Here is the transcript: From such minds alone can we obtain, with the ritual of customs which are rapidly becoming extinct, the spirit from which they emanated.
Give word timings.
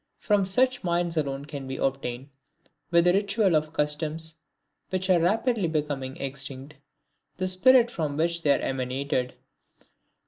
From 0.17 0.47
such 0.47 0.83
minds 0.83 1.15
alone 1.15 1.45
can 1.45 1.67
we 1.67 1.77
obtain, 1.77 2.31
with 2.89 3.05
the 3.05 3.13
ritual 3.13 3.55
of 3.55 3.71
customs 3.71 4.37
which 4.89 5.11
are 5.11 5.19
rapidly 5.19 5.67
becoming 5.67 6.17
extinct, 6.17 6.73
the 7.37 7.47
spirit 7.47 7.91
from 7.91 8.17
which 8.17 8.41
they 8.41 8.59
emanated. 8.59 9.35